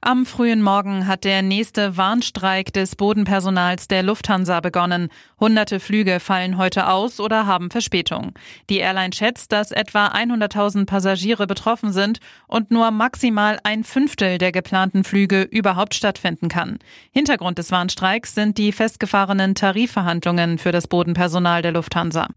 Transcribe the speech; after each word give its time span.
Am 0.00 0.26
frühen 0.26 0.62
Morgen 0.62 1.08
hat 1.08 1.24
der 1.24 1.42
nächste 1.42 1.96
Warnstreik 1.96 2.72
des 2.72 2.94
Bodenpersonals 2.94 3.88
der 3.88 4.04
Lufthansa 4.04 4.60
begonnen. 4.60 5.08
Hunderte 5.40 5.80
Flüge 5.80 6.20
fallen 6.20 6.56
heute 6.56 6.88
aus 6.88 7.18
oder 7.18 7.46
haben 7.46 7.68
Verspätung. 7.68 8.32
Die 8.70 8.78
Airline 8.78 9.12
schätzt, 9.12 9.50
dass 9.50 9.72
etwa 9.72 10.06
100.000 10.06 10.86
Passagiere 10.86 11.48
betroffen 11.48 11.92
sind 11.92 12.20
und 12.46 12.70
nur 12.70 12.92
maximal 12.92 13.58
ein 13.64 13.82
Fünftel 13.82 14.38
der 14.38 14.52
geplanten 14.52 15.02
Flüge 15.02 15.42
überhaupt 15.42 15.96
stattfinden 15.96 16.48
kann. 16.48 16.78
Hintergrund 17.10 17.58
des 17.58 17.72
Warnstreiks 17.72 18.36
sind 18.36 18.56
die 18.56 18.70
festgefahrenen 18.70 19.56
Tarifverhandlungen 19.56 20.58
für 20.58 20.70
das 20.70 20.86
Bodenpersonal 20.86 21.60
der 21.60 21.72
Lufthansa. 21.72 22.28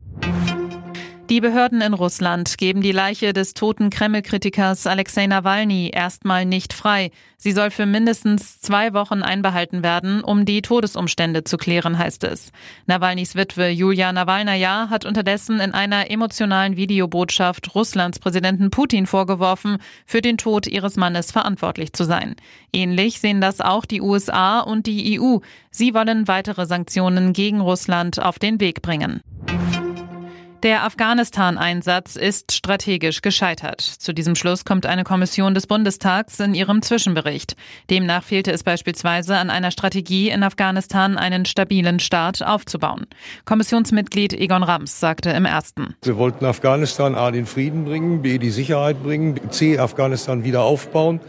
Die 1.32 1.40
Behörden 1.40 1.80
in 1.80 1.94
Russland 1.94 2.58
geben 2.58 2.82
die 2.82 2.92
Leiche 2.92 3.32
des 3.32 3.54
toten 3.54 3.90
Kreml-Kritikers 3.90 4.86
Alexei 4.86 5.28
Nawalny 5.28 5.90
erstmal 5.94 6.44
nicht 6.46 6.74
frei. 6.74 7.10
Sie 7.38 7.54
soll 7.54 7.72
für 7.72 7.86
mindestens 7.86 8.60
zwei 8.60 8.94
Wochen 8.94 9.24
einbehalten 9.24 9.82
werden, 9.82 10.26
um 10.26 10.44
die 10.44 10.62
Todesumstände 10.62 11.46
zu 11.46 11.56
klären, 11.56 11.98
heißt 11.98 12.26
es. 12.26 12.52
Nawalnys 12.86 13.36
Witwe 13.36 13.70
Julia 13.70 14.12
Nawalnaja 14.12 14.90
hat 14.90 15.06
unterdessen 15.06 15.62
in 15.62 15.74
einer 15.74 16.12
emotionalen 16.12 16.76
Videobotschaft 16.76 17.76
Russlands 17.76 18.20
Präsidenten 18.20 18.70
Putin 18.70 19.08
vorgeworfen, 19.08 19.78
für 20.06 20.20
den 20.20 20.38
Tod 20.38 20.68
ihres 20.68 20.98
Mannes 20.98 21.32
verantwortlich 21.32 21.94
zu 21.94 22.04
sein. 22.04 22.36
Ähnlich 22.74 23.22
sehen 23.22 23.40
das 23.40 23.62
auch 23.62 23.86
die 23.86 24.02
USA 24.02 24.60
und 24.60 24.86
die 24.86 25.18
EU. 25.18 25.38
Sie 25.70 25.94
wollen 25.94 26.28
weitere 26.28 26.66
Sanktionen 26.66 27.32
gegen 27.32 27.62
Russland 27.62 28.22
auf 28.22 28.38
den 28.38 28.60
Weg 28.60 28.82
bringen. 28.82 29.22
Der 30.64 30.84
Afghanistan-Einsatz 30.84 32.16
ist 32.16 32.52
strategisch 32.52 33.24
gescheitert. 33.24 33.82
Zu 33.82 34.14
diesem 34.14 34.36
Schluss 34.36 34.64
kommt 34.64 34.86
eine 34.86 35.04
Kommission 35.04 35.56
des 35.56 35.66
Bundestags 35.66 36.40
in 36.40 36.54
ihrem 36.54 36.84
Zwischenbericht. 36.84 37.56
Demnach 37.90 38.22
fehlte 38.22 38.52
es 38.52 38.62
beispielsweise 38.62 39.38
an 39.38 39.50
einer 39.50 39.72
Strategie, 39.72 40.30
in 40.30 40.44
Afghanistan 40.44 41.18
einen 41.18 41.46
stabilen 41.46 42.00
Staat 42.00 42.44
aufzubauen. 42.44 43.08
Kommissionsmitglied 43.46 44.34
Egon 44.34 44.62
Rams 44.62 45.00
sagte 45.00 45.32
im 45.32 45.46
ersten. 45.46 45.96
Wir 46.04 46.18
wollten 46.18 46.46
Afghanistan 46.46 47.16
A 47.16 47.32
den 47.32 47.48
Frieden 47.48 47.86
bringen, 47.86 48.22
B 48.22 48.38
die 48.38 48.52
Sicherheit 48.52 49.02
bringen, 49.02 49.40
C 49.50 49.80
Afghanistan 49.80 50.44
wieder 50.44 50.62
aufbauen. 50.62 51.22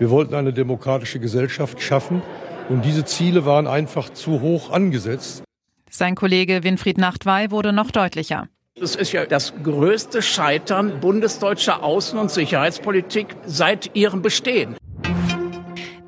Wir 0.00 0.10
wollten 0.10 0.34
eine 0.34 0.52
demokratische 0.52 1.20
Gesellschaft 1.20 1.80
schaffen. 1.80 2.22
Und 2.68 2.84
diese 2.84 3.04
Ziele 3.04 3.44
waren 3.44 3.68
einfach 3.68 4.10
zu 4.10 4.40
hoch 4.40 4.72
angesetzt. 4.72 5.44
Sein 5.88 6.16
Kollege 6.16 6.64
Winfried 6.64 6.98
Nachtwey 6.98 7.52
wurde 7.52 7.72
noch 7.72 7.92
deutlicher. 7.92 8.48
Es 8.82 8.96
ist 8.96 9.12
ja 9.12 9.26
das 9.26 9.52
größte 9.62 10.22
Scheitern 10.22 11.00
bundesdeutscher 11.00 11.84
Außen- 11.84 12.16
und 12.16 12.30
Sicherheitspolitik 12.30 13.26
seit 13.44 13.94
ihrem 13.94 14.22
Bestehen. 14.22 14.74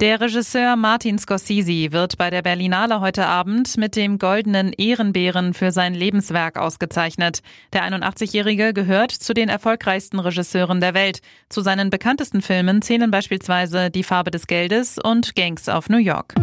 Der 0.01 0.21
Regisseur 0.23 0.75
Martin 0.77 1.19
Scorsese 1.19 1.93
wird 1.93 2.17
bei 2.17 2.31
der 2.31 2.41
Berlinale 2.41 3.01
heute 3.01 3.27
Abend 3.27 3.77
mit 3.77 3.95
dem 3.95 4.19
goldenen 4.19 4.73
Ehrenbären 4.73 5.53
für 5.53 5.71
sein 5.71 5.93
Lebenswerk 5.93 6.57
ausgezeichnet. 6.57 7.43
Der 7.75 7.85
81-Jährige 7.85 8.73
gehört 8.73 9.11
zu 9.11 9.35
den 9.35 9.51
erfolgreichsten 9.51 10.19
Regisseuren 10.19 10.81
der 10.81 10.95
Welt. 10.95 11.21
Zu 11.51 11.61
seinen 11.61 11.91
bekanntesten 11.91 12.41
Filmen 12.41 12.81
zählen 12.81 13.11
beispielsweise 13.11 13.91
Die 13.91 14.03
Farbe 14.03 14.31
des 14.31 14.47
Geldes 14.47 14.99
und 14.99 15.37
Gangs 15.37 15.69
of 15.69 15.91
New 15.91 15.99
York. 15.99 16.35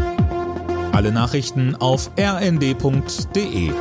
Alle 0.94 1.11
Nachrichten 1.11 1.75
auf 1.75 2.11
rnd.de 2.19 3.72